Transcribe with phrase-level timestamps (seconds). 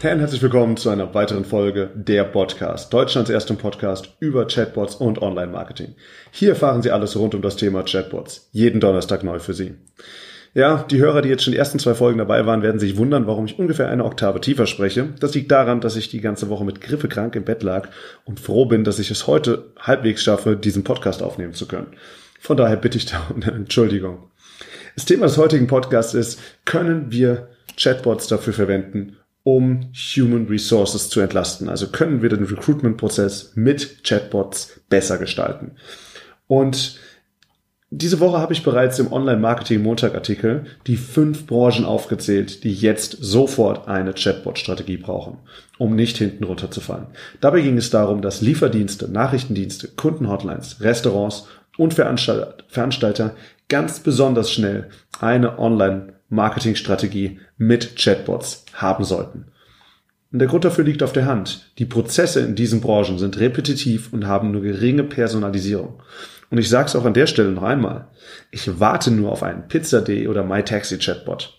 [0.00, 5.20] Hey herzlich willkommen zu einer weiteren Folge der Podcast, Deutschlands ersten Podcast über Chatbots und
[5.20, 5.96] Online-Marketing.
[6.30, 8.48] Hier erfahren Sie alles rund um das Thema Chatbots.
[8.52, 9.74] Jeden Donnerstag neu für Sie.
[10.54, 13.26] Ja, die Hörer, die jetzt schon die ersten zwei Folgen dabei waren, werden sich wundern,
[13.26, 15.08] warum ich ungefähr eine Oktave tiefer spreche.
[15.18, 17.88] Das liegt daran, dass ich die ganze Woche mit Griffe krank im Bett lag
[18.24, 21.88] und froh bin, dass ich es heute halbwegs schaffe, diesen Podcast aufnehmen zu können.
[22.38, 24.30] Von daher bitte ich da um eine Entschuldigung.
[24.94, 29.16] Das Thema des heutigen Podcasts ist, können wir Chatbots dafür verwenden,
[29.48, 31.70] um Human Resources zu entlasten.
[31.70, 35.70] Also können wir den Recruitment-Prozess mit Chatbots besser gestalten.
[36.48, 37.00] Und
[37.88, 44.12] diese Woche habe ich bereits im Online-Marketing-Montag-Artikel die fünf Branchen aufgezählt, die jetzt sofort eine
[44.12, 45.38] Chatbot-Strategie brauchen,
[45.78, 47.06] um nicht hinten runterzufallen.
[47.40, 51.46] Dabei ging es darum, dass Lieferdienste, Nachrichtendienste, Kundenhotlines, Restaurants
[51.78, 53.34] und Veranstalter
[53.68, 59.46] ganz besonders schnell eine Online- Marketingstrategie mit Chatbots haben sollten.
[60.30, 61.72] Und der Grund dafür liegt auf der Hand.
[61.78, 66.02] Die Prozesse in diesen Branchen sind repetitiv und haben nur geringe Personalisierung.
[66.50, 68.08] Und ich sage es auch an der Stelle noch einmal.
[68.50, 71.54] Ich warte nur auf einen Pizza.de oder MyTaxi-Chatbot.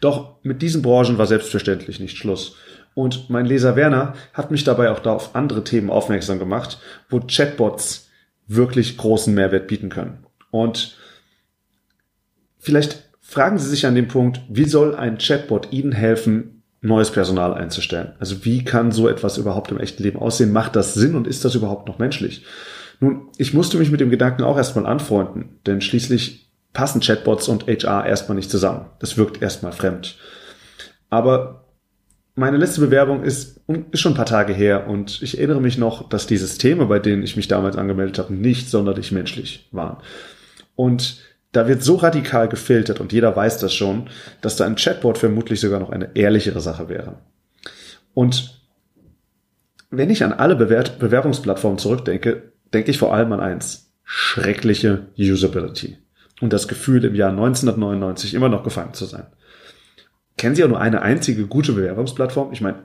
[0.00, 2.56] Doch mit diesen Branchen war selbstverständlich nicht Schluss.
[2.94, 6.78] Und mein Leser Werner hat mich dabei auch da auf andere Themen aufmerksam gemacht,
[7.10, 8.08] wo Chatbots
[8.46, 10.24] wirklich großen Mehrwert bieten können.
[10.50, 10.96] Und
[12.58, 17.54] vielleicht fragen Sie sich an dem Punkt, wie soll ein Chatbot Ihnen helfen, neues Personal
[17.54, 18.12] einzustellen?
[18.18, 20.52] Also wie kann so etwas überhaupt im echten Leben aussehen?
[20.52, 22.44] Macht das Sinn und ist das überhaupt noch menschlich?
[23.00, 27.66] Nun, ich musste mich mit dem Gedanken auch erstmal anfreunden, denn schließlich passen Chatbots und
[27.66, 28.86] HR erstmal nicht zusammen.
[28.98, 30.16] Das wirkt erstmal fremd.
[31.10, 31.64] Aber
[32.34, 33.60] meine letzte Bewerbung ist,
[33.90, 36.98] ist schon ein paar Tage her und ich erinnere mich noch, dass die Systeme, bei
[36.98, 39.98] denen ich mich damals angemeldet habe, nicht sonderlich menschlich waren.
[40.78, 41.18] Und
[41.50, 44.08] da wird so radikal gefiltert und jeder weiß das schon,
[44.42, 47.18] dass da ein Chatbot vermutlich sogar noch eine ehrlichere Sache wäre.
[48.14, 48.62] Und
[49.90, 53.90] wenn ich an alle Bewert Bewerbungsplattformen zurückdenke, denke ich vor allem an eins.
[54.04, 55.98] Schreckliche Usability.
[56.40, 59.26] Und das Gefühl, im Jahr 1999 immer noch gefangen zu sein.
[60.36, 62.52] Kennen Sie auch nur eine einzige gute Bewerbungsplattform?
[62.52, 62.84] Ich meine,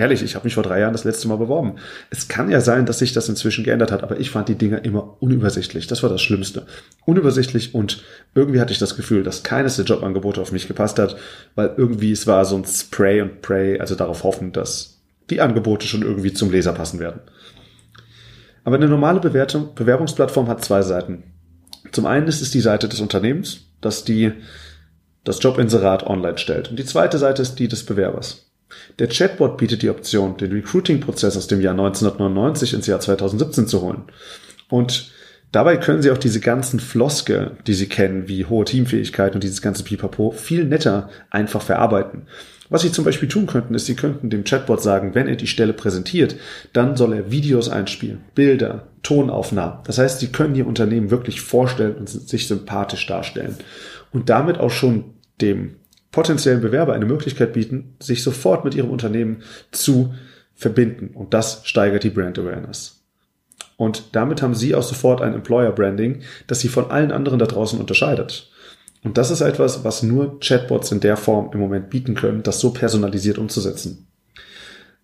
[0.00, 1.74] Ehrlich, ich habe mich vor drei Jahren das letzte Mal beworben.
[2.08, 4.82] Es kann ja sein, dass sich das inzwischen geändert hat, aber ich fand die Dinger
[4.82, 5.88] immer unübersichtlich.
[5.88, 6.64] Das war das Schlimmste.
[7.04, 8.02] Unübersichtlich und
[8.34, 11.18] irgendwie hatte ich das Gefühl, dass keines der Jobangebote auf mich gepasst hat,
[11.54, 15.86] weil irgendwie es war so ein Spray und Pray, also darauf hoffen, dass die Angebote
[15.86, 17.20] schon irgendwie zum Leser passen werden.
[18.64, 21.24] Aber eine normale Bewertung, Bewerbungsplattform hat zwei Seiten.
[21.92, 24.32] Zum einen ist es die Seite des Unternehmens, das die
[25.24, 26.70] das Jobinserat online stellt.
[26.70, 28.49] Und die zweite Seite ist die des Bewerbers.
[28.98, 33.82] Der Chatbot bietet die Option, den Recruiting-Prozess aus dem Jahr 1999 ins Jahr 2017 zu
[33.82, 34.04] holen.
[34.68, 35.10] Und
[35.52, 39.62] dabei können Sie auch diese ganzen Floskel, die Sie kennen, wie hohe Teamfähigkeit und dieses
[39.62, 42.26] ganze Pipapo, viel netter einfach verarbeiten.
[42.70, 45.48] Was Sie zum Beispiel tun könnten, ist, Sie könnten dem Chatbot sagen, wenn er die
[45.48, 46.36] Stelle präsentiert,
[46.72, 49.80] dann soll er Videos einspielen, Bilder, Tonaufnahmen.
[49.84, 53.56] Das heißt, Sie können Ihr Unternehmen wirklich vorstellen und sich sympathisch darstellen.
[54.12, 55.76] Und damit auch schon dem
[56.12, 60.14] potenziellen Bewerber eine Möglichkeit bieten, sich sofort mit ihrem Unternehmen zu
[60.54, 61.10] verbinden.
[61.14, 63.00] Und das steigert die Brand Awareness.
[63.76, 67.46] Und damit haben sie auch sofort ein Employer Branding, das sie von allen anderen da
[67.46, 68.50] draußen unterscheidet.
[69.02, 72.60] Und das ist etwas, was nur Chatbots in der Form im Moment bieten können, das
[72.60, 74.09] so personalisiert umzusetzen.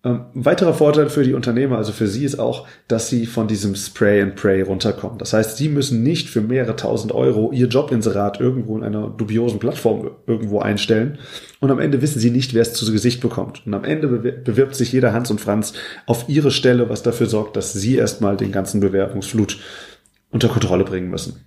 [0.07, 3.75] Ähm, weiterer Vorteil für die Unternehmer, also für sie, ist auch, dass sie von diesem
[3.75, 5.17] Spray and Pray runterkommen.
[5.17, 9.59] Das heißt, sie müssen nicht für mehrere tausend Euro ihr Jobinserat irgendwo in einer dubiosen
[9.59, 11.17] Plattform irgendwo einstellen
[11.59, 13.67] und am Ende wissen sie nicht, wer es zu Gesicht bekommt.
[13.67, 15.73] Und am Ende bewirbt sich jeder Hans und Franz
[16.05, 19.59] auf ihre Stelle, was dafür sorgt, dass sie erstmal den ganzen Bewerbungsflut
[20.31, 21.43] unter Kontrolle bringen müssen.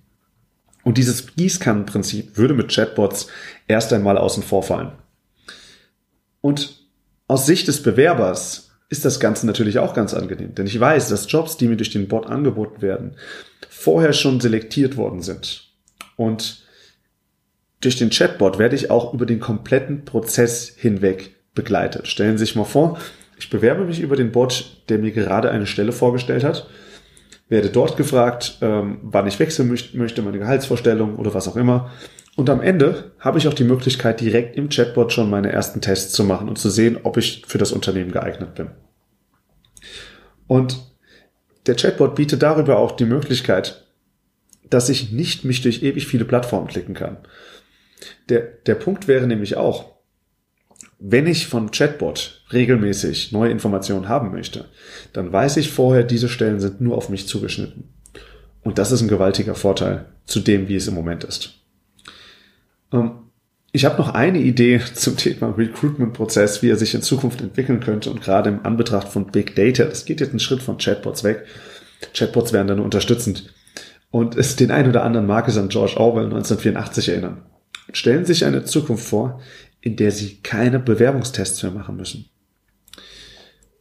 [0.83, 3.27] Und dieses Gießkannenprinzip würde mit Chatbots
[3.67, 4.91] erst einmal außen vor fallen.
[6.41, 6.80] Und
[7.31, 11.31] aus Sicht des Bewerbers ist das Ganze natürlich auch ganz angenehm, denn ich weiß, dass
[11.31, 13.15] Jobs, die mir durch den Bot angeboten werden,
[13.69, 15.69] vorher schon selektiert worden sind.
[16.17, 16.65] Und
[17.79, 22.09] durch den Chatbot werde ich auch über den kompletten Prozess hinweg begleitet.
[22.09, 22.99] Stellen Sie sich mal vor,
[23.39, 26.67] ich bewerbe mich über den Bot, der mir gerade eine Stelle vorgestellt hat,
[27.51, 31.91] werde dort gefragt, ähm, wann ich wechseln möchte, meine Gehaltsvorstellung oder was auch immer.
[32.37, 36.13] Und am Ende habe ich auch die Möglichkeit, direkt im Chatbot schon meine ersten Tests
[36.13, 38.69] zu machen und zu sehen, ob ich für das Unternehmen geeignet bin.
[40.47, 40.79] Und
[41.65, 43.85] der Chatbot bietet darüber auch die Möglichkeit,
[44.69, 47.17] dass ich nicht mich durch ewig viele Plattformen klicken kann.
[48.29, 49.97] Der, der Punkt wäre nämlich auch,
[51.03, 54.65] wenn ich von Chatbot regelmäßig neue Informationen haben möchte,
[55.13, 57.85] dann weiß ich vorher, diese Stellen sind nur auf mich zugeschnitten.
[58.61, 61.55] Und das ist ein gewaltiger Vorteil zu dem, wie es im Moment ist.
[62.93, 63.13] Ähm,
[63.73, 68.11] Ich habe noch eine Idee zum Thema Recruitment-Prozess, wie er sich in Zukunft entwickeln könnte
[68.11, 69.85] und gerade im Anbetracht von Big Data.
[69.85, 71.45] Das geht jetzt einen Schritt von Chatbots weg.
[72.13, 73.51] Chatbots werden dann unterstützend.
[74.11, 77.43] Und es den ein oder anderen mag es an George Orwell 1984 erinnern.
[77.93, 79.41] Stellen Sie sich eine Zukunft vor,
[79.81, 82.29] in der Sie keine Bewerbungstests mehr machen müssen.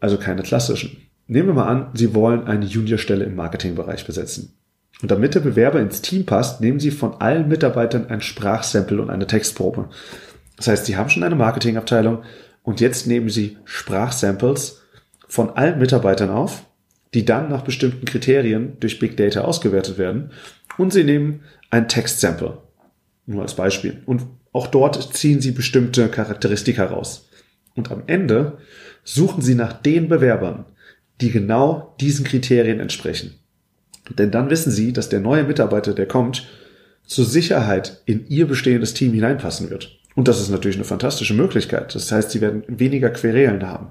[0.01, 0.97] Also keine klassischen.
[1.27, 4.57] Nehmen wir mal an, Sie wollen eine Juniorstelle im Marketingbereich besetzen.
[5.03, 9.11] Und damit der Bewerber ins Team passt, nehmen Sie von allen Mitarbeitern ein Sprachsample und
[9.11, 9.89] eine Textprobe.
[10.57, 12.23] Das heißt, Sie haben schon eine Marketingabteilung
[12.63, 14.83] und jetzt nehmen Sie Sprachsamples
[15.27, 16.67] von allen Mitarbeitern auf,
[17.15, 20.33] die dann nach bestimmten Kriterien durch Big Data ausgewertet werden
[20.77, 22.59] und Sie nehmen ein Textsample.
[23.27, 24.03] Nur als Beispiel.
[24.07, 27.29] Und auch dort ziehen Sie bestimmte Charakteristika raus.
[27.75, 28.59] Und am Ende
[29.05, 30.65] suchen Sie nach den Bewerbern,
[31.21, 33.35] die genau diesen Kriterien entsprechen.
[34.19, 36.49] Denn dann wissen Sie, dass der neue Mitarbeiter, der kommt,
[37.07, 39.99] zur Sicherheit in Ihr bestehendes Team hineinpassen wird.
[40.17, 41.95] Und das ist natürlich eine fantastische Möglichkeit.
[41.95, 43.89] Das heißt, Sie werden weniger Querelen haben.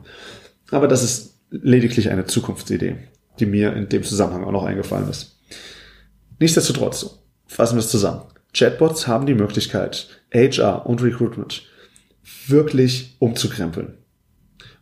[0.72, 2.98] Aber das ist lediglich eine Zukunftsidee,
[3.40, 5.38] die mir in dem Zusammenhang auch noch eingefallen ist.
[6.40, 8.22] Nichtsdestotrotz, fassen wir es zusammen.
[8.54, 11.64] Chatbots haben die Möglichkeit, HR und Recruitment
[12.48, 13.98] wirklich umzukrempeln.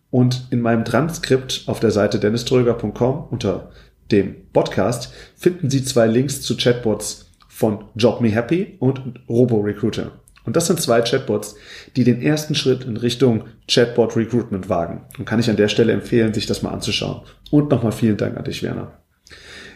[0.09, 3.71] Und in meinem Transkript auf der Seite denniströger.com unter
[4.11, 10.11] dem Podcast finden Sie zwei Links zu Chatbots von Job Me Happy und Robo Recruiter.
[10.45, 11.55] Und das sind zwei Chatbots,
[11.97, 15.01] die den ersten Schritt in Richtung Chatbot Recruitment wagen.
[15.17, 17.23] Und kann ich an der Stelle empfehlen, sich das mal anzuschauen.
[17.51, 18.93] Und nochmal vielen Dank an dich, Werner.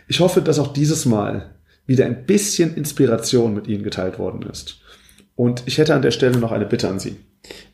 [0.08, 1.56] Ich hoffe, dass auch dieses Mal
[1.86, 4.82] wieder ein bisschen Inspiration mit Ihnen geteilt worden ist.
[5.36, 7.18] Und ich hätte an der Stelle noch eine Bitte an Sie.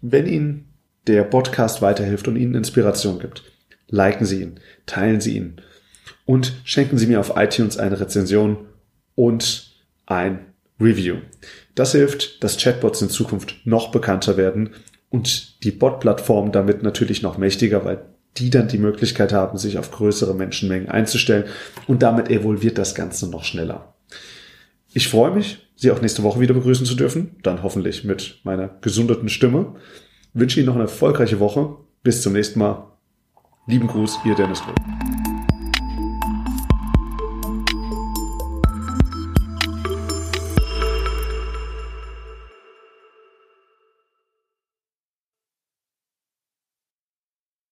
[0.02, 0.74] Wenn Ihnen
[1.08, 3.44] der Podcast weiterhilft und Ihnen Inspiration gibt,
[3.88, 5.62] liken Sie ihn, teilen Sie ihn
[6.26, 8.68] und schenken Sie mir auf iTunes eine Rezension
[9.16, 9.72] und
[10.06, 10.40] ein
[10.80, 11.18] Review.
[11.76, 14.72] Das hilft, dass Chatbots in Zukunft noch bekannter werden
[15.10, 18.06] und die Bot-Plattform damit natürlich noch mächtiger, weil
[18.38, 21.46] die dann die Möglichkeit haben, sich auf größere Menschenmengen einzustellen
[21.88, 23.96] und damit evolviert das Ganze noch schneller.
[24.94, 28.68] Ich freue mich, Sie auch nächste Woche wieder begrüßen zu dürfen, dann hoffentlich mit meiner
[28.82, 29.76] gesundeten Stimme.
[30.34, 31.76] wünsche Ihnen noch eine erfolgreiche Woche.
[32.02, 32.92] Bis zum nächsten Mal.
[33.68, 35.17] Lieben Gruß, Ihr Dennis Löw.